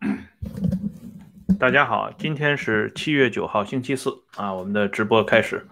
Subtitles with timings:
[1.58, 5.66] 大家好，今天是七月九号，星期四啊，我们的直播开始。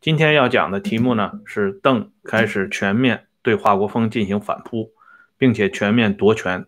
[0.00, 4.92] 今天要讲的题目呢是邓开始全面对华国锋进行反扑，
[5.36, 6.64] 并且全面夺权。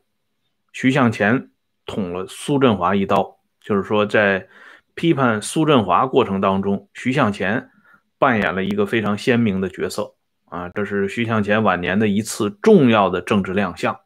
[0.72, 1.50] 徐向前
[1.86, 4.48] 捅了苏振华一刀，就是说在
[4.94, 7.70] 批判苏振华过程当中，徐向前
[8.18, 10.14] 扮演了一个非常鲜明的角色
[10.46, 13.98] 啊，这是徐向前晚年的一次重要的政治亮相。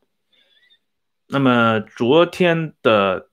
[1.32, 3.30] 那么昨天的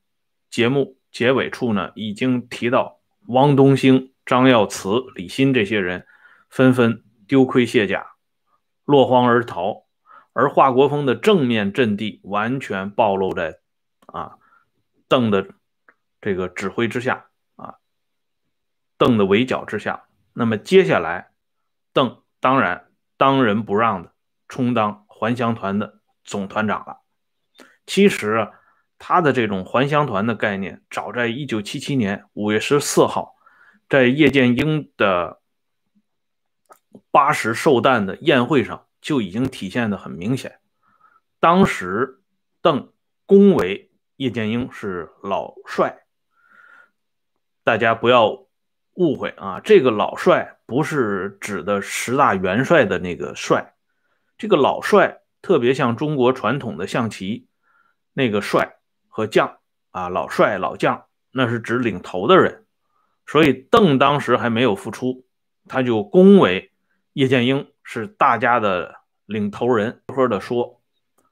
[0.49, 0.95] 节目。
[1.11, 6.05] 结尾处呢，已经提到汪东兴、张耀慈、李欣这些人
[6.51, 8.11] 纷纷丢盔卸甲，
[8.85, 9.85] 落荒而逃，
[10.33, 13.57] 而华国锋的正面阵地完全暴露在
[14.05, 14.37] 啊
[15.07, 15.47] 邓的
[16.21, 17.25] 这个指挥之下
[17.55, 17.77] 啊
[18.99, 20.03] 邓的围剿之下。
[20.33, 21.31] 那么接下来，
[21.91, 22.85] 邓当然
[23.17, 24.13] 当仁不让的
[24.47, 26.99] 充当还乡团的总团长了。
[27.89, 28.47] 其实。
[29.01, 33.37] 他的这种还乡团的概念，早在一九七七年五月十四号，
[33.87, 35.39] 在叶剑英的
[37.09, 40.59] 八十寿诞的宴会上就已经体现的很明显。
[41.39, 42.19] 当时
[42.61, 42.91] 邓
[43.25, 45.99] 恭维叶剑英是老帅，
[47.63, 48.47] 大家不要
[48.95, 53.75] 误会啊，这个老帅不是指的十大元帅的那个帅，
[54.37, 57.47] 这个老帅特别像中国传统的象棋
[58.19, 58.75] 那个帅。
[59.11, 59.57] 和将
[59.89, 62.65] 啊，老帅老将，那是指领头的人，
[63.25, 65.25] 所以邓当时还没有复出，
[65.67, 66.71] 他就恭维
[67.11, 70.81] 叶剑英是大家的领头人，呵呵的说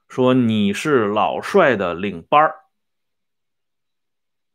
[0.10, 2.56] 说你是老帅的领班儿，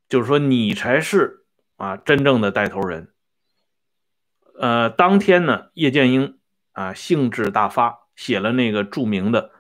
[0.09, 3.15] 就是说你才是啊真正的带头人。
[4.59, 6.39] 呃，当天呢，叶剑英
[6.73, 9.49] 啊兴致大发，写了那个著名的《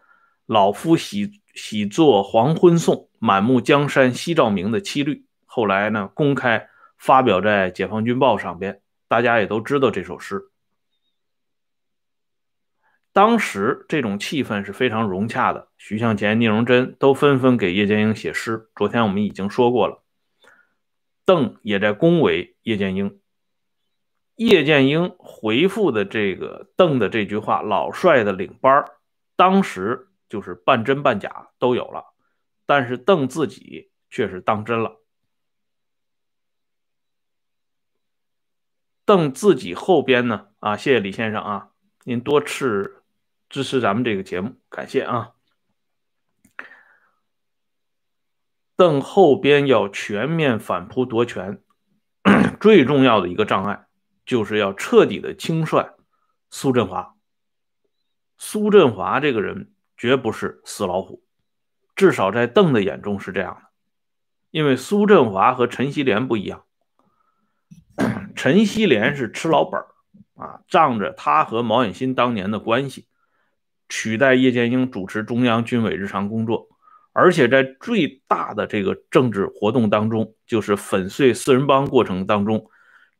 [0.44, 2.96] 老夫喜喜作黄昏颂》。
[3.18, 6.68] 满目江山夕照明的七律，后来呢公开
[6.98, 10.42] 发表在《解放军报》上边，大家也都知道这首诗。
[13.12, 18.68] 当时这种气氛是非常融洽的，徐向前、聂荣臻都纷纷给叶剑英写诗。
[18.74, 20.02] 昨天我们已经说过了，
[21.24, 23.20] 邓也在恭维叶剑英。
[24.34, 28.84] 叶剑英回复的这个邓的这句话：“老帅的领班
[29.36, 32.14] 当时就是半真半假都有了。
[32.64, 35.02] 但是邓自己却是当真了。
[39.04, 40.48] 邓自己后边呢？
[40.60, 41.70] 啊，谢谢李先生啊，
[42.04, 43.02] 您多次
[43.50, 45.32] 支持咱们这个节目，感谢啊。
[48.74, 51.62] 邓后边要全面反扑夺权，
[52.58, 53.86] 最重要的一个障碍
[54.24, 55.94] 就是要彻底的清算
[56.48, 57.14] 苏振华。
[58.38, 59.71] 苏振华这个人
[60.02, 61.22] 绝不是死老虎。
[61.94, 63.68] 至少在邓的眼中是这样的，
[64.50, 66.64] 因为苏振华和陈锡联不一样，
[68.34, 69.86] 陈锡联是吃老本儿
[70.34, 73.06] 啊，仗着他和毛远新当年的关系，
[73.88, 76.66] 取代叶剑英主持中央军委日常工作，
[77.12, 82.68] 而且在最大的这个政治活动当中，就是粉碎四人帮过程当中，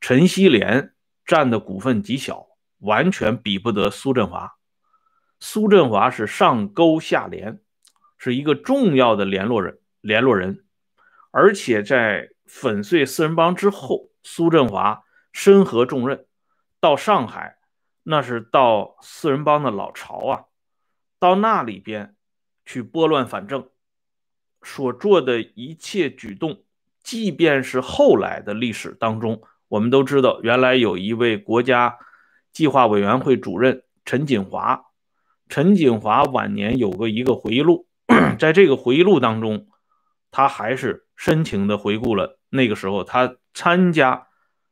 [0.00, 0.92] 陈锡联
[1.24, 2.48] 占的股份极小，
[2.80, 4.56] 完全比不得苏振华。
[5.44, 7.58] 苏振华是上钩下联。
[8.16, 10.64] 是一个重要的联络人，联络人，
[11.32, 15.02] 而且在粉碎四人帮之后，苏振华
[15.32, 16.24] 身合重任，
[16.78, 17.56] 到上海，
[18.04, 20.44] 那是到四人帮的老巢啊，
[21.18, 22.14] 到那里边
[22.64, 23.68] 去拨乱反正，
[24.62, 26.62] 所做的一切举动，
[27.02, 31.98] 即便是后来的历史当中，我们都知道，原来有一位国家
[32.52, 34.91] 计划委员会主任陈锦华，
[35.52, 37.86] 陈锦华晚年有个一个回忆录。
[38.38, 39.66] 在这个回忆录当中，
[40.30, 44.28] 他还是深情地回顾了那个时候他参加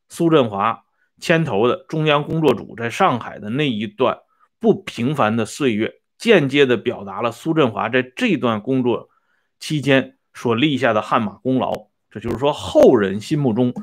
[0.09, 0.85] 苏振华
[1.21, 4.21] 牵头的中央工作组在上海的那一段
[4.59, 9.11] 不平凡的岁月，间接地表达了苏振华在这段工作
[9.59, 11.89] 期间所立下的汗马功劳。
[12.11, 13.75] 这就是说，后人心目中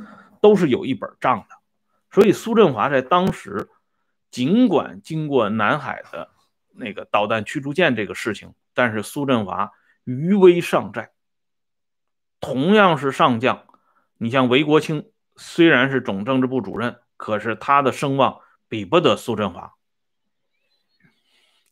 [0.41, 1.55] 都是有一本账的。
[2.09, 3.69] 所以，苏振华在当时，
[4.31, 6.29] 尽管经过南海的
[6.77, 8.53] 那个导弹驱逐舰这个事情。
[8.74, 9.71] 但是苏振华
[10.03, 11.12] 余威尚在，
[12.39, 13.65] 同样是上将，
[14.18, 19.74] 你像韦国清，虽然是总政治部主任，可是他的声望比不得苏振华。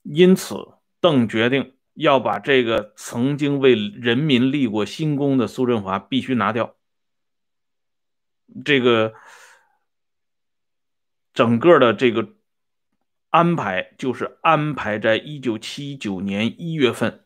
[0.04, 6.76] 因此，邓决定要把这个曾经为人民立过新功的苏振华必须拿掉。
[8.64, 9.14] 这个
[11.34, 12.35] 整个的这个。
[13.36, 17.26] 安排就是安排在一九七九年一月份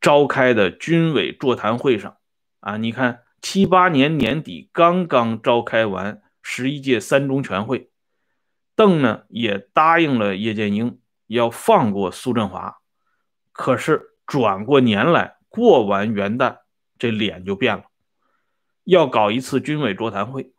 [0.00, 2.16] 召开的军委座谈会上，
[2.60, 7.90] 啊，你看七八年年底刚刚召开完十一届三中全会，
[8.76, 12.76] 邓呢也答应了叶剑英要放过苏振华，
[13.50, 16.58] 可是转过年来过完元旦，
[17.00, 17.86] 这脸就变了，
[18.84, 20.52] 要搞一次军委座谈会。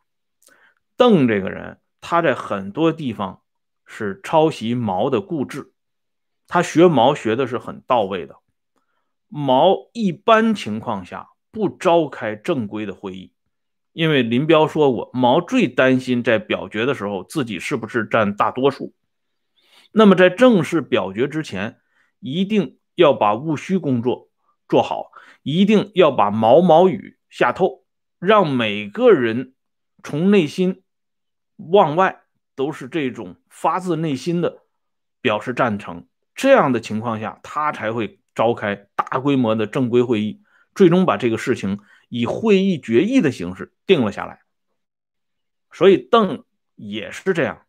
[0.98, 3.42] 邓这个人，他在很多地方
[3.92, 5.74] 是抄袭毛的固执，
[6.48, 8.36] 他学毛学的是很到位的。
[9.28, 13.34] 毛一般情况下不召开正规的会议，
[13.92, 18.94] 因为林彪说过，毛最担心在表决的时候自己是不是占大多数。
[19.92, 21.80] 那么在正式表决之前，
[22.20, 24.30] 一定要把务虚工作
[24.68, 27.84] 做好，一定要把毛毛雨下透，
[28.20, 29.56] 让每个人
[30.04, 30.84] 从内心
[31.56, 32.22] 往外
[32.60, 34.64] 都是这种发自内心的
[35.22, 36.06] 表示赞成。
[36.36, 38.20] 这样的情况下，他才会。
[38.36, 40.42] 召开大规模的正规会议，
[40.74, 44.40] 最终把这个事情以会议决议的形式定了下来。
[45.74, 46.46] 所以邓
[46.76, 47.66] 也是这样，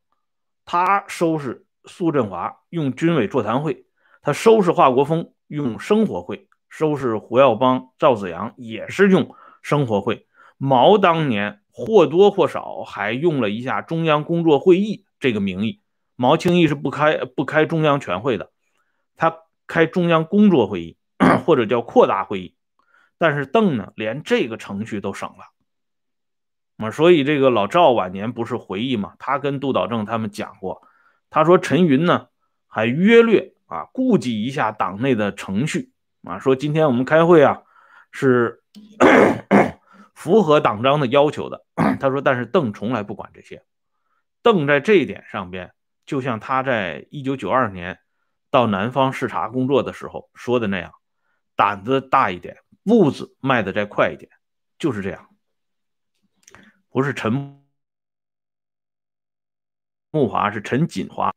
[0.64, 3.84] 他收拾苏振华用军委座谈会，
[4.22, 10.28] 他收拾华国锋用生活会，收拾胡耀邦、赵子阳也是用生活会。
[10.56, 15.80] 毛当年或多或少还用了一下中央工作会议这个名义，
[16.16, 18.50] 毛轻易是不开不开中央全会的，
[19.16, 19.38] 他。
[19.72, 20.96] 开中央工作会议，
[21.46, 22.56] 或者叫扩大会议，
[23.18, 25.44] 但是邓呢，连这个程序都省了。
[26.78, 30.82] 啊，所以这个老赵晚年不是回忆嘛，他跟杜导正他们讲过，
[31.30, 32.26] 他说陈云呢
[32.66, 35.92] 还约略啊顾及一下党内的程序
[36.24, 37.62] 啊，说今天我们开会啊
[38.10, 38.64] 是
[40.20, 41.64] 符合党章的要求的。
[41.98, 43.64] 他说，但是邓从来不管这些，
[44.42, 45.72] 邓在这一点上边，
[46.04, 47.98] 就像他在一九九二年。
[48.52, 50.92] 到南方视察工作的时候说的那样，
[51.54, 54.28] 胆子大一点，步子迈的再快一点，
[54.76, 55.28] 就是这样。
[56.88, 57.32] 不是陈
[60.10, 61.32] 木华，是陈锦华。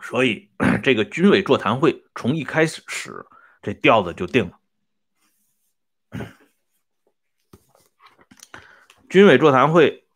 [0.00, 0.48] 所以
[0.84, 2.80] 这个军委座谈会从一开始，
[3.62, 4.60] 这调子就定了。
[9.12, 10.06] 军委座谈会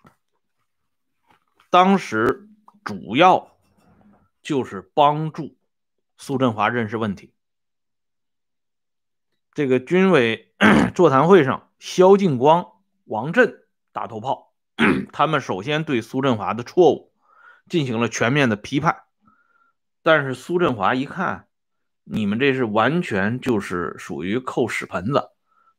[1.69, 2.49] 当时
[2.83, 3.53] 主要。
[4.41, 5.57] 就是帮助
[6.17, 7.35] 苏振华认识问题。
[9.53, 10.55] 这个军委
[10.95, 12.65] 座谈会上，肖劲光、
[13.07, 14.55] 王震打头炮，
[15.13, 17.13] 他们首先对苏振华的错误
[17.69, 19.03] 进行了全面的批判。
[20.05, 21.49] 但是苏振华一看，
[22.05, 25.31] 你们这是完全就是属于扣屎盆子，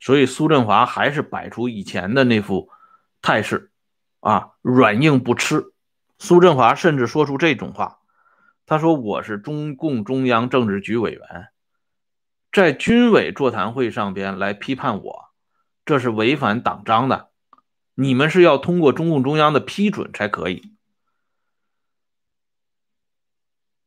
[0.01, 2.69] 所以苏振华还是摆出以前的那副
[3.21, 3.71] 态势，
[4.19, 5.73] 啊，软硬不吃。
[6.19, 7.99] 苏振华甚至说出这种话。
[8.65, 11.49] 他说：“我是中共中央政治局委员，
[12.51, 15.29] 在军委座谈会上边来批判我，
[15.85, 17.31] 这是违反党章的。
[17.93, 20.73] 你们是要通过中共中央的批准才可以。”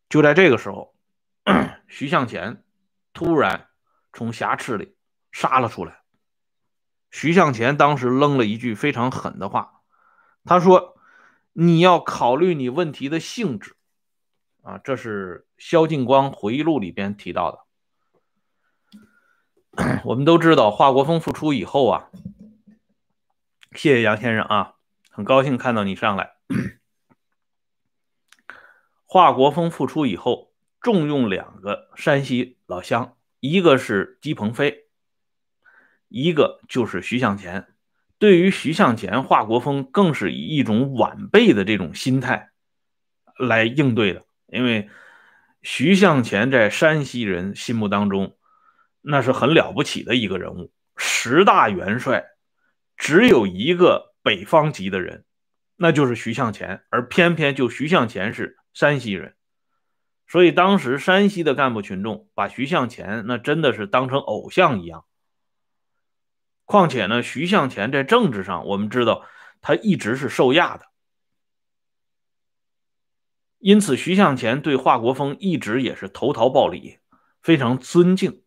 [0.09, 0.95] 就在这个时候，
[1.87, 2.64] 徐向前
[3.12, 3.69] 突然
[4.12, 4.97] 从挟持里
[5.31, 6.00] 杀了出来。
[7.11, 9.83] 徐向前当时扔了一句非常狠的话，
[10.45, 10.97] 他说
[11.52, 13.76] ：“你要考虑你问题的性质。”
[14.62, 17.59] 啊，这是萧劲光回忆录里边提到的。
[20.05, 22.11] 我们都知道，华国锋复出以后啊，
[23.73, 24.75] 谢谢杨先生啊，
[25.11, 26.35] 很高兴看到你上来。
[29.07, 34.89] 华国锋复出以后，重用两个山西老乡，一个是姬鹏飞，
[36.11, 37.67] 一个就是徐向前。
[38.19, 42.50] 对于徐向前，华国锋更是以一种晚辈的这种心态
[43.38, 44.25] 来应对的。
[44.49, 44.90] 因为
[45.62, 48.37] 徐向前在山西人心目当中，
[49.00, 50.71] 那是很了不起的一个人物。
[50.97, 52.25] 十大元帅
[52.99, 55.25] 只有一个北方籍的人，
[55.76, 59.35] 那就是徐向前，而偏偏就徐向前是山西人，
[60.29, 65.05] 所以当时山西的干部群众把徐向前那真的是当成偶像一样。
[66.71, 69.27] 况且呢，徐向前在政治上，我们知道
[69.61, 70.87] 他一直是受压的。
[73.59, 77.00] 因此，徐向前对华国锋一直也是投桃报李，
[77.43, 78.45] 非常尊敬。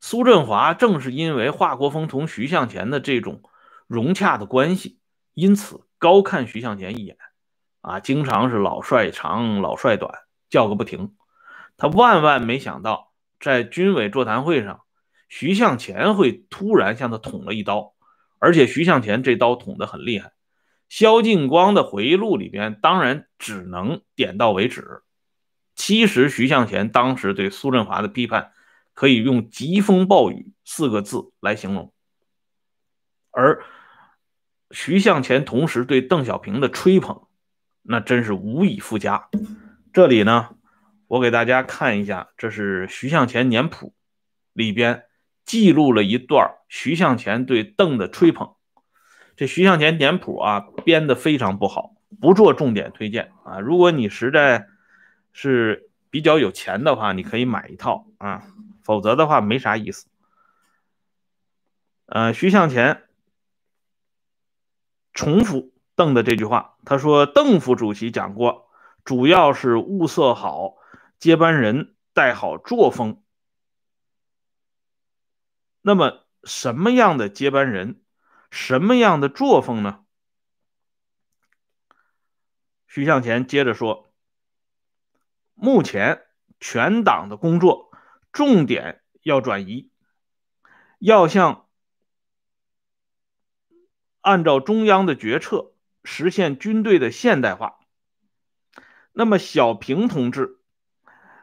[0.00, 3.42] 苏振华正是因为华国锋同徐向前的这种
[3.86, 5.00] 融洽的关系，
[5.32, 7.16] 因此高看徐向前一眼，
[7.80, 10.12] 啊，经常是老帅长老帅短
[10.50, 11.16] 叫个不停。
[11.78, 14.82] 他万万没想到，在军委座谈会上，
[15.34, 17.94] 徐向前会突然向他捅了一刀，
[18.38, 20.32] 而且徐向前这刀捅得很厉害。
[20.90, 25.00] 萧劲光的回忆录里边，当然只能点到为止。
[25.74, 28.52] 其实徐向前当时对苏振华的批判，
[28.92, 31.94] 可以用疾风暴雨四个字来形容。
[33.30, 33.64] 而
[34.70, 37.22] 徐向前同时对邓小平的吹捧，
[37.80, 39.30] 那真是无以复加。
[39.94, 40.50] 这里呢，
[41.06, 43.94] 我给大家看一下，这是徐向前年谱
[44.52, 45.04] 里边
[45.44, 48.54] 记录了一段徐向前对邓的吹捧。
[49.36, 53.60] 这徐向前年谱啊，编的非常不好，不做重点推荐啊。
[53.60, 54.66] 如果你实在
[55.32, 58.44] 是比较有钱的话，你可以买一套啊，
[58.82, 60.06] 否则的话没啥意思。
[62.06, 63.04] 呃，徐向前。
[65.14, 68.70] 重复邓的这句话，他说：“邓副主席讲过，
[69.04, 70.76] 主要是物色好
[71.18, 73.21] 接班人，带好作风。
[75.82, 78.00] 那么，什么样的接班人，
[78.50, 80.04] 什么样的作风呢？”
[82.88, 84.12] 徐向前接着说
[85.54, 86.22] ：“目前
[86.60, 87.90] 全党的工作
[88.32, 89.90] 重点要转移，
[90.98, 91.66] 要向。”
[94.20, 95.74] 按照中央的决策
[96.04, 97.80] 实现军队的现代化。
[99.12, 100.60] 那么，小平同志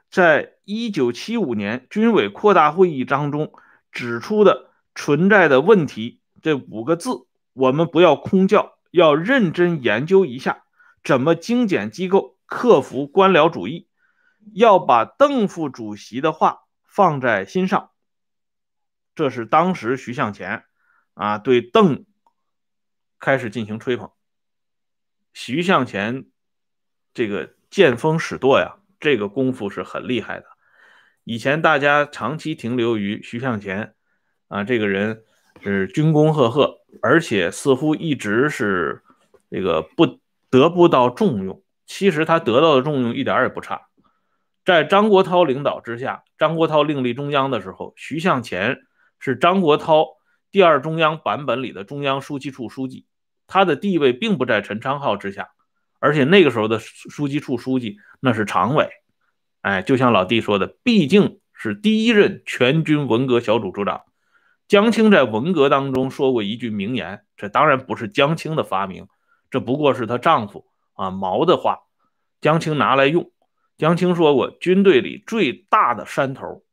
[0.09, 3.51] 在一九七五年军委扩大会议当中
[3.91, 10.63] 指出的存在的问题，这五个字，我们不要空叫，要认真研究一下，
[11.03, 13.87] 怎么精简机构，克服官僚主义，
[14.53, 17.91] 要把邓副主席的话放在心上。
[19.15, 20.65] 这是当时徐向前
[21.13, 22.05] 啊对邓。
[23.21, 24.11] 开始进行吹捧，
[25.33, 26.29] 徐向前
[27.13, 30.45] 这个见风使舵呀，这个功夫是很厉害的。
[31.29, 33.93] 以前大家长期停留于徐向前
[34.47, 35.21] 啊，这个人
[35.61, 39.03] 是军功赫赫，而且似乎一直是
[39.51, 40.19] 这个不
[40.49, 41.61] 得不到重用。
[41.85, 43.89] 其实他得到的重用一点也不差。
[44.65, 48.79] 在张国焘领导之下，张国焘另立中央的时候，徐向前
[49.19, 50.07] 是张国焘
[50.49, 53.05] 第二中央版本里的中央书记处书记。
[53.45, 55.49] 他的地位并不在陈昌浩之下，
[55.99, 58.89] 而且那个时候的书记处书记那是常委，
[59.61, 64.03] 哎，就像老弟说的，毕竟是第一任全军文革小组组长。
[64.67, 69.07] 江青在文革当中说过一句名言，这当然不是江青的发明，
[69.49, 71.79] 这不过是她丈夫啊毛的话，
[72.39, 73.31] 江青拿来用。
[73.77, 76.63] 江青说过，军队里最大的山头，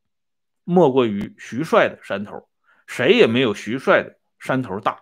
[0.63, 2.47] 莫过于徐帅的山头，
[2.85, 5.01] 谁也没有徐帅的山头大。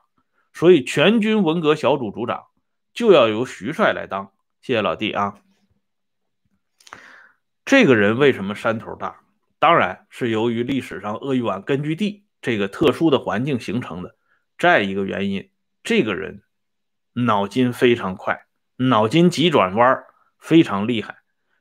[0.53, 2.45] 所以，全军文革小组组长
[2.93, 4.31] 就要由徐帅来当。
[4.61, 5.35] 谢谢老弟啊！
[7.65, 9.21] 这个人为什么山头大？
[9.57, 14.15] 当然是由于历史上鄂豫皖根据地这个特殊的环境形成的。
[14.57, 15.49] 再一个原因，
[15.83, 16.43] 这个人
[17.13, 18.45] 脑筋非常快，
[18.77, 20.03] 脑筋急转弯
[20.37, 21.17] 非常厉害。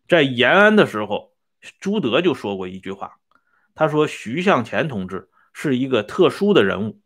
[0.06, 1.32] 在延安的时候，
[1.80, 3.14] 朱德就说过一句话，
[3.74, 7.00] 他说：“徐向前同志是一个特殊的人物。”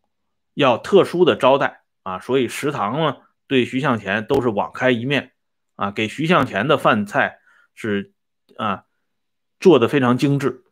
[0.55, 5.35] 要特殊的招待啊，所以食堂呢对徐向前都是网开一面
[5.77, 7.39] 啊，给徐向前的饭菜
[7.77, 8.13] 是
[8.57, 8.83] 啊
[9.61, 10.65] 做的非常精致。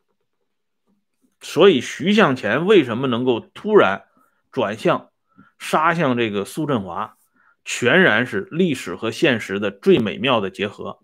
[1.39, 4.05] 所以徐向前为什么能够突然
[4.51, 5.11] 转向
[5.59, 7.17] 杀向这个苏振华，
[7.63, 10.99] 全然是历史和现实的最美妙的结合。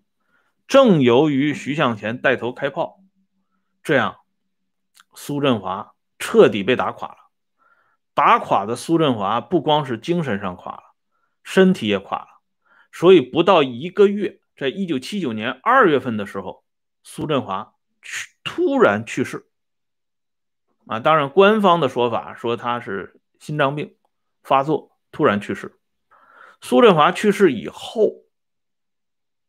[0.68, 3.00] 正由于徐向前带头开炮，
[3.84, 4.18] 这样
[5.14, 7.18] 苏振华彻底被打垮了。
[8.16, 10.84] 打垮的苏振华不光是精神上垮了，
[11.44, 12.28] 身体也垮了。
[12.92, 16.64] 所以不到一个月，在一九七九年二月份的时候，
[17.04, 17.73] 苏振华
[18.04, 19.48] 去突然去世。
[20.86, 23.96] 啊，当然官方的说法说他是心脏病
[24.44, 25.80] 发作突然去世。
[26.60, 28.24] 苏振华去世以后，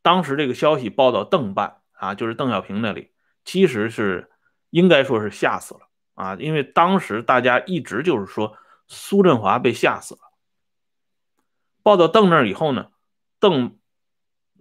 [0.01, 3.13] 当时这个消息报到邓办啊，就是邓小平那里，
[3.45, 4.31] 其实是
[4.71, 5.81] 应该说是吓死了。
[6.15, 8.57] 啊，因为当时大家一直就是说
[8.87, 10.21] 苏振华被吓死了。
[11.83, 12.93] 报到邓那儿以后呢，
[13.41, 13.77] 邓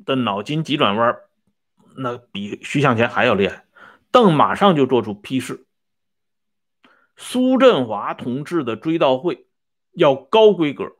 [0.06, 1.18] 的脑筋急转弯，
[1.96, 3.66] 那比徐向前还要厉害。
[4.14, 5.66] 邓马上就做出批示：
[7.18, 9.48] 苏振华同志的追悼会
[9.92, 10.96] 要高规格，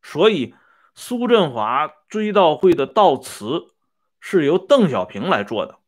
[0.00, 0.54] 所以
[0.94, 3.74] 苏振华追悼会的悼词
[4.20, 5.78] 是由邓小平来做的。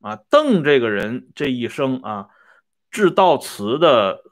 [0.00, 2.28] 啊，邓这个人这一生啊。
[2.88, 4.22] 致悼词的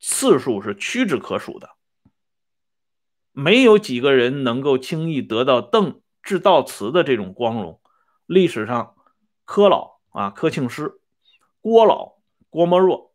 [0.00, 1.70] 次数是屈指可数的，
[3.32, 7.80] 没有几个人能够轻易得到邓致悼词的这种光荣。
[8.26, 8.96] 历史上，
[9.50, 11.00] 柯老啊，柯庆施，
[11.60, 12.18] 郭老，
[12.50, 13.12] 郭沫若，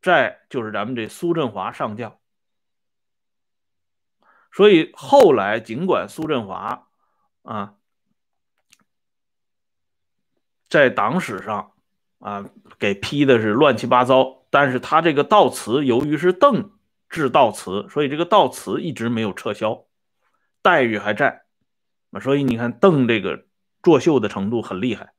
[0.00, 2.20] 再就是咱们这苏振华上将。
[4.52, 6.86] 所以后来，尽管苏振华
[7.42, 7.74] 啊，
[10.68, 11.72] 在党史上
[12.20, 12.48] 啊，
[12.78, 14.44] 给批的是乱七八糟。
[14.50, 16.70] 但是他这个悼词，由于是邓
[17.08, 19.86] 致悼词，所以这个悼词一直没有撤销，
[20.62, 21.42] 待遇还在。
[22.20, 23.46] 所以你看，邓这个
[23.82, 25.12] 作秀的程度很厉害。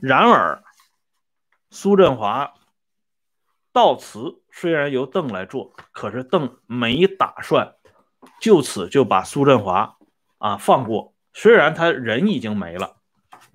[0.00, 0.64] 然而，
[1.70, 2.54] 苏振华
[3.72, 7.76] 悼词虽然由邓来做，可是邓没打算
[8.40, 9.96] 就此就把苏振华
[10.38, 11.14] 啊放过。
[11.32, 12.96] 虽然他人已经没了，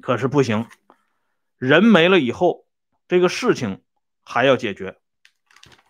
[0.01, 0.67] 可是不行，
[1.57, 2.65] 人没了以后，
[3.07, 3.83] 这个事情
[4.23, 4.97] 还要解决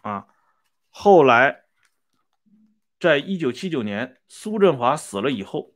[0.02, 0.28] 啊。
[0.90, 1.62] 后来，
[3.00, 5.74] 在一九七九年苏振华死了以后，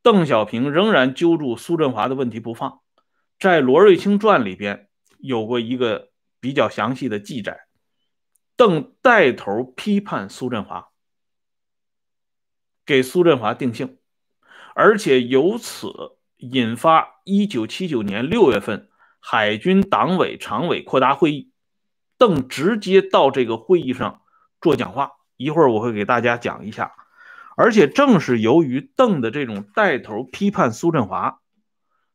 [0.00, 2.80] 邓小平仍然揪住苏振华的问题不放。
[3.38, 4.88] 在罗瑞卿传里边
[5.18, 6.10] 有过一个
[6.40, 7.66] 比较详细的记载，
[8.56, 10.88] 邓带头批判苏振华，
[12.86, 13.98] 给苏振华定性，
[14.74, 18.88] 而且由此引发一九七九年六月份
[19.20, 21.50] 海军党委常委扩大会议，
[22.16, 24.22] 邓直接到这个会议上
[24.60, 26.94] 做讲话，一会儿我会给大家讲一下。
[27.56, 31.40] 而且正是由于邓的这种带头批判苏振华。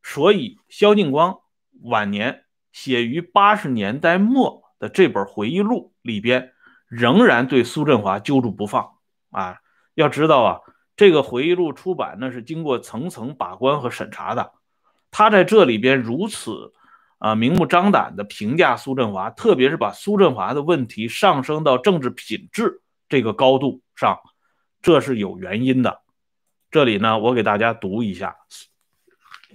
[0.03, 1.39] 所以，萧劲光
[1.83, 6.53] 晚年写于八十年代末的这本回忆录里边，
[6.87, 8.97] 仍然对苏振华揪住不放
[9.31, 9.57] 啊！
[9.93, 10.59] 要知道啊，
[10.95, 14.53] 这个回忆录出版那是经过层层把关和审查的。
[15.11, 16.73] 他在这里边如此
[17.17, 24.19] 啊明目张胆的评价苏振华，特别是把苏振华的问题上升到政治品质这个高度上，
[24.81, 26.01] 这是有原因的。
[26.71, 28.37] 这里呢，我给大家读一下。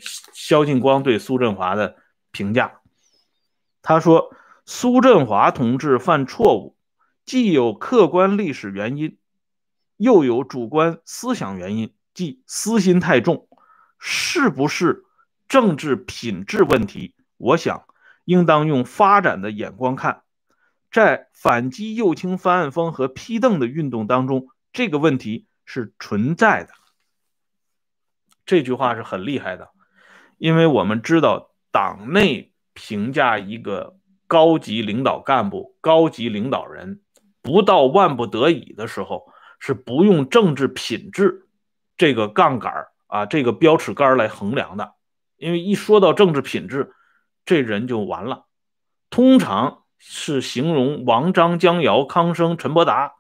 [0.00, 1.96] 萧劲光对苏振华的
[2.30, 2.80] 评价，
[3.83, 4.35] 他说
[4.66, 6.76] ：“苏振华同志犯错误，
[7.24, 9.18] 既有客观历史原因，
[9.96, 13.48] 又有主观思想原因，即私心太重。
[13.98, 15.04] 是不是
[15.48, 17.14] 政治品质问题？
[17.37, 17.87] 我想
[18.24, 20.22] 应当用发展的眼光看。
[20.90, 26.72] 在反击右倾翻案风和批邓的运动当中，这个问题是存在的。”
[28.46, 29.70] 这句话是很厉害的。
[30.38, 37.01] 因为我们知道，党内评价一个高级领导干部、高级领导人，
[37.42, 39.27] 不到万不得已的时候，
[39.59, 41.47] 是不用政治品质
[41.97, 44.94] 这个杠杆啊，这个标尺杆来衡量的。
[45.37, 46.92] 因为一说到政治品质，
[47.44, 48.47] 这人就完了。
[49.11, 53.12] 通常是形容王张江尧康生陈伯达、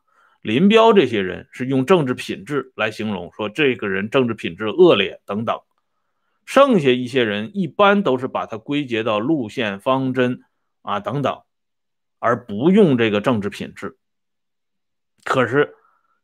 [0.42, 5.60] 林彪这些人，是用政治品质来形容，说这个人政治品质恶劣等等。
[6.46, 10.42] 剩下一些人一般都是把它归结到路线方针
[10.82, 11.42] 啊等等，
[12.18, 13.96] 而不用这个政治品质。
[15.24, 15.74] 可是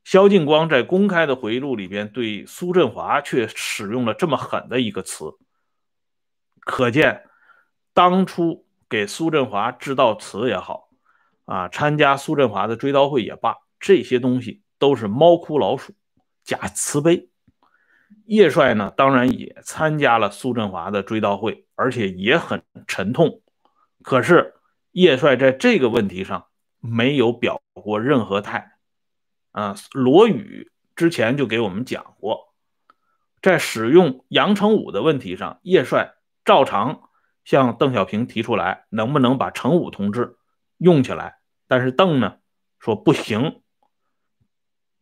[0.04, 5.24] 萧劲光在公开的回忆录里边对苏振华却使用了这么狠的一个词，
[6.60, 7.24] 可见
[7.94, 10.90] 当初给苏振华致悼词也好，
[11.46, 15.94] 啊，参加苏振华的追悼会也罢，这些东西都是猫哭老鼠，
[16.44, 17.29] 假慈悲。
[18.26, 23.42] 叶帅呢，当然也参加了苏振华的追悼会，而且也很沉痛。
[24.02, 24.54] 可是
[24.92, 26.46] 叶帅在这个问题上
[26.78, 28.72] 没有表过任何态。
[29.52, 32.54] 啊，罗宇之前就给我们讲过，
[33.42, 37.10] 在使用杨成武的问题上，叶帅照常
[37.44, 40.36] 向邓小平提出来，能不能把成武同志
[40.78, 41.40] 用起来？
[41.66, 42.36] 但是邓呢
[42.78, 43.60] 说不行，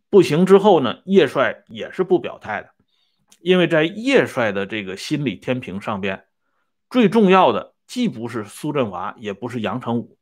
[0.08, 0.46] 不行。
[0.46, 2.70] 之后呢，叶帅也是不表态的。
[3.40, 6.26] 因为在叶帅的这个心理天平上边，
[6.90, 10.18] 最重要的既不是苏振华，也不是杨成武，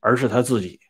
[0.00, 0.80] 而是他自己，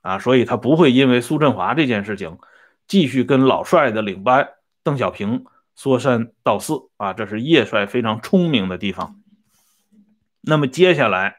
[0.00, 2.38] 啊，所以他不会因为苏振华这件事情，
[2.86, 4.48] 继续跟老帅的领班
[4.82, 5.44] 邓小平
[5.76, 9.20] 说三道四啊，这是叶帅非常聪明的地方。
[10.40, 11.36] 那么接下来，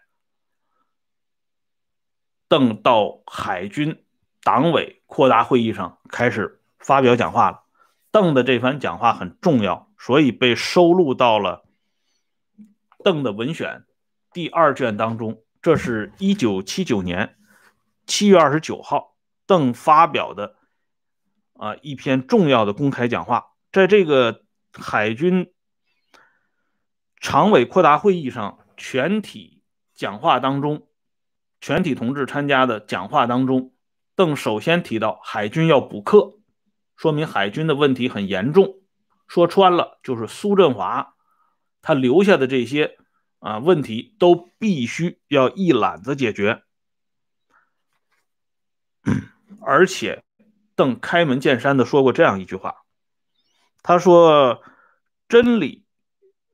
[2.48, 4.04] 邓到海军
[4.44, 7.65] 党委扩大会议上开始发表讲话了。
[8.16, 11.66] 邓的这番讲话很重要，所以被收录到了
[13.04, 13.84] 邓的文选
[14.32, 15.44] 第二卷当中。
[15.62, 17.36] 这是一九七九年
[18.08, 20.56] 七月二十九号邓发表的
[21.58, 23.48] 啊一篇重要的公开讲话。
[23.74, 25.52] 在这个海军
[27.20, 29.62] 常委扩大会议上，全体
[29.94, 30.88] 讲话当中，
[31.60, 33.74] 全体同志参加的讲话当中，
[34.16, 36.40] 邓首先提到海军要补课。
[36.96, 38.82] 说明海军的问题很严重，
[39.28, 41.16] 说穿了就是苏振华
[41.82, 42.98] 他留下的这些
[43.40, 46.64] 啊问题都必须要一揽子解决，
[49.62, 50.24] 而且
[50.76, 52.84] 邓开门见山的说过这样一句话，
[53.84, 54.64] 他说
[55.30, 55.86] ：“真理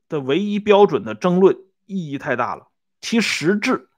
[0.08, 2.68] 的唯一标准的争论意义太大了，
[3.00, 3.88] 其实质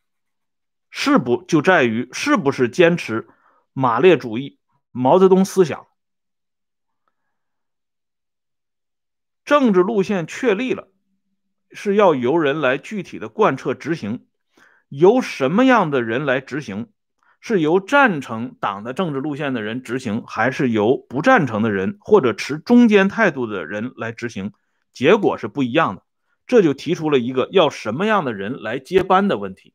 [0.91, 3.27] 是不就在于是不是坚持
[3.73, 4.61] 马列主义、
[4.93, 5.87] 毛泽东思想，
[9.45, 10.89] 政治路线确立了，
[11.71, 14.27] 是要由人来具体的贯彻执行，
[14.89, 16.89] 由什么样的人来执行？
[17.41, 24.53] 是由赞成党的政治路线的人执行，还是由不赞成的人或者持中间态度的人来执行？
[24.95, 26.03] 结果是不一样的。
[26.47, 29.75] 这就提出了一个要什么样的人来接班的问题。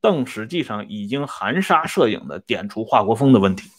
[0.00, 3.70] 邓实际上已经含沙射影的点出华国锋的问题，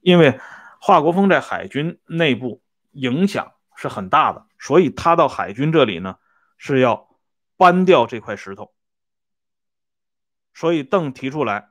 [0.00, 0.40] 因为
[0.80, 6.18] 华国锋在海军内部影响是很大的，所以他到海军这里呢
[6.58, 7.08] 是要
[7.56, 8.74] 搬掉这块石头。
[10.52, 11.68] 所以邓提出来。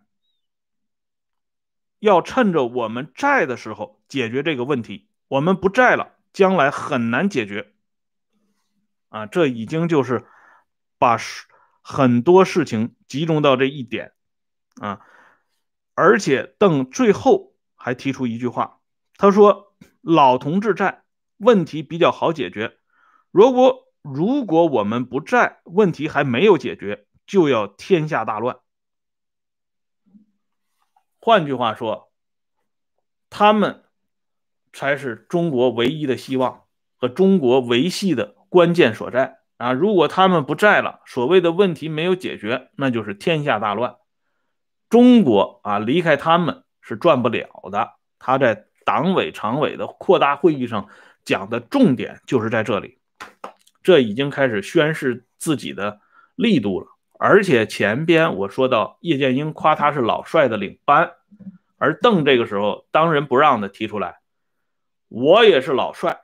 [2.00, 7.74] 要趁着我们在的时候解决这个问题，我们不在了，将来很难解决。
[9.10, 10.28] 啊，这已经就是
[11.00, 11.18] 把
[11.82, 14.12] 很多事情集中到这一点
[14.76, 15.02] 啊。
[15.96, 18.82] 而且邓最后还提出一句话，
[19.18, 21.05] 他说：“老同志在，
[21.38, 22.78] 问题比较好解决；
[23.32, 28.58] 如果如果我们不在，问题还没有解决，就要天下大乱。”
[31.20, 32.12] 换句话说，
[33.30, 33.84] 他们
[34.72, 36.66] 才是中国唯一的希望
[36.98, 39.74] 和中国维系的关键所在啊！
[39.74, 43.96] 如果他们不在了，所谓的问题没有解决，那就是天下大乱。
[44.88, 47.94] 中国啊，离开他们是转不了的。
[48.20, 50.90] 他在党委常委的扩大会议上
[51.26, 53.00] 讲的重点就是在这里，
[53.84, 56.00] 这已经开始宣示自己的
[56.36, 56.88] 力度了。
[57.18, 61.14] 而且前边我说到叶剑英夸他是老帅的领班，
[61.78, 64.20] 而邓这个时候当仁不让的提出来，
[65.08, 66.22] 我也是老帅，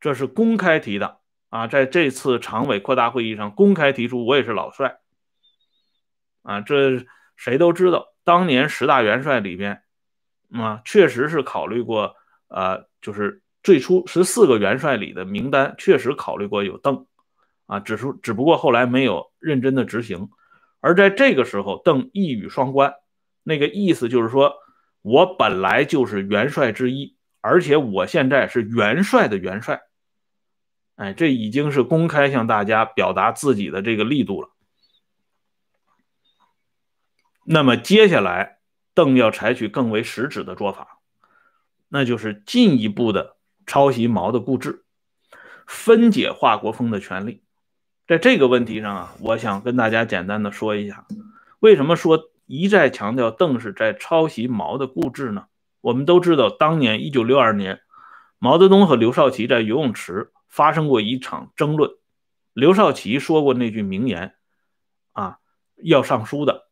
[0.00, 4.98] 这是公开提的啊，在这次常委扩大会议上公开提出我也是老帅，
[6.42, 9.82] 啊，这谁都知道，当年十大元帅里边，
[10.52, 12.16] 啊，确实是考虑过，
[12.48, 17.04] 呃，就是最初十四个元帅里的名单确实考虑过有邓。
[17.66, 20.30] 啊，只是只不过后来没有认真的执行，
[20.80, 22.94] 而在这个时候，邓一语双关，
[23.42, 24.54] 那个意思就是说，
[25.02, 29.82] 我本来就是元帅之一，而且我现在是元帅的元帅，
[30.96, 34.48] 哎，这已经是公开向大家表达自己的这个力度了。
[37.44, 38.60] 那么接下来，
[38.94, 41.00] 邓要采取更为实质的做法，
[41.88, 43.36] 那就是进一步的
[43.68, 44.82] 抄袭毛的故志，
[45.66, 47.44] 分解华国锋的权利。
[48.06, 51.06] 在这个问题上啊，我想跟大家简单的说一下，
[51.60, 55.44] 为什么说一再强调邓是在抄袭毛的故志呢？
[55.82, 57.80] 我们都知道，当年一九六二年，
[58.38, 61.90] 毛泽东和刘少奇在游泳池发生过一场争论。
[62.54, 64.34] 刘少奇说过那句名言
[65.12, 65.38] ：“啊，
[65.76, 66.68] 要上书的，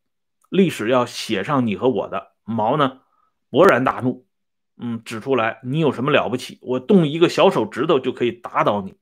[0.48, 3.00] 历史要写上你和我的。”毛呢，
[3.50, 4.25] 勃然大怒，
[4.78, 6.58] 嗯，指出来你有什么了不起？
[6.62, 8.94] 我动一个小手指头就可以打倒你。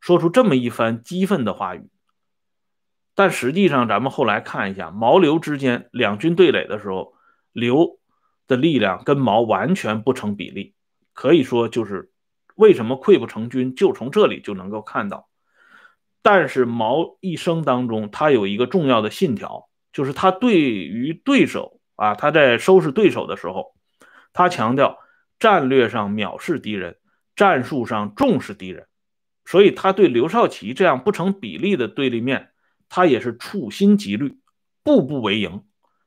[0.00, 1.90] 说出这么一番激愤的话语，
[3.14, 7.12] 但实际上，咱们后来看一下毛刘之间两军对垒的时候，
[7.52, 7.98] 刘
[8.46, 10.74] 的力量跟毛完全不成比例，
[11.12, 12.10] 可以说就是
[12.56, 15.28] 为什么溃不成军，就从这里就能够看到。
[16.22, 23.74] 但是毛一生当中，他有一个重要的信条，就是他对于对手啊，他在收拾对手的时候，
[24.32, 24.98] 他强调
[25.38, 26.96] 战略上藐视敌人，
[27.34, 28.86] 战术上重视敌人。
[29.44, 32.50] 所以他对刘少奇这样不成比例的对立面，
[32.88, 34.38] 他也是处心积虑，
[34.84, 35.64] 步步为营。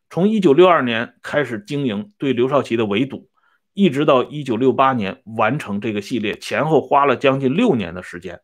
[0.09, 3.29] 从一九六二年开始经营对刘少奇的围堵，
[3.73, 8.39] 一直到一九六八年完成这个系列，前后花了将近六年的时间，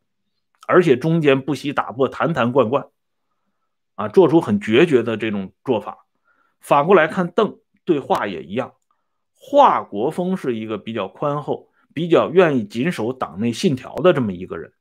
[0.67, 2.87] 而且中间不惜打破坛坛罐罐，
[3.95, 6.07] 啊，做出很决绝的这种做法。
[6.59, 8.73] 反过来看，邓对华也一样，
[9.41, 14.73] 华国锋是一个比较宽厚、比较愿意谨守党内信条的这么一个人。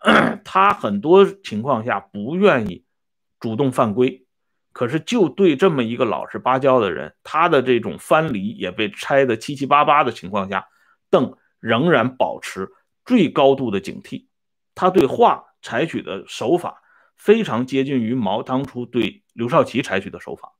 [0.44, 2.84] 他很多情况下不愿意
[3.40, 4.24] 主动犯规，
[4.72, 10.68] 可是就对这么一个老实巴交的人，他的这种藩篱也被拆得七七八八的情况下，
[11.10, 12.70] 邓仍然保持
[13.04, 14.26] 最高度的警惕。
[14.76, 16.80] 他对华采取的手法
[17.16, 20.52] 非常接近于毛当初对刘少奇采取的手法。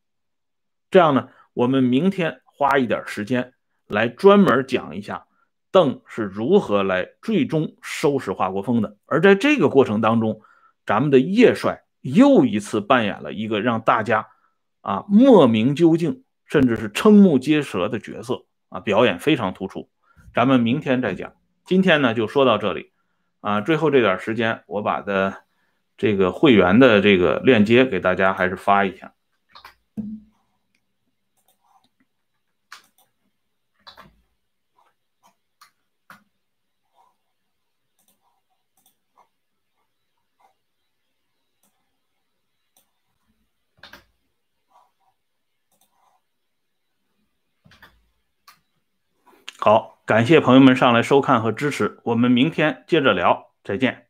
[0.91, 3.53] 这样呢，我们明天花一点时间
[3.87, 5.27] 来专门讲一下。
[5.71, 8.97] 邓是如何来最终收拾华国锋的？
[9.07, 10.41] 而在这个过程当中，
[10.85, 14.27] 咱们的叶帅又一次扮演了一个让大家
[14.81, 19.89] 啊莫名究竟，甚至是瞠目结舌的角色啊，表演非常突出。
[20.35, 22.91] 咱们明天再讲，今天呢就说到这里
[23.41, 23.61] 啊。
[23.61, 25.45] 最后这点时间，我把的
[25.99, 29.13] 这个会员的这个链接给大家还是发一下。
[49.61, 54.08] 好，感谢朋友们上来收看和支持，我们明天接着聊，再见。